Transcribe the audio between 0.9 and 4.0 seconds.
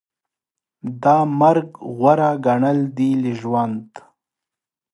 دا مرګ غوره ګڼل دي له ژوند